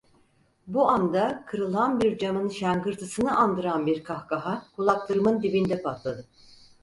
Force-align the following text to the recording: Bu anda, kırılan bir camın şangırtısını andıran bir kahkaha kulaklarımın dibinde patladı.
Bu 0.67 0.89
anda, 0.89 1.43
kırılan 1.47 2.01
bir 2.01 2.17
camın 2.17 2.49
şangırtısını 2.49 3.35
andıran 3.37 3.85
bir 3.85 4.03
kahkaha 4.03 4.65
kulaklarımın 4.75 5.41
dibinde 5.43 5.81
patladı. 5.81 6.27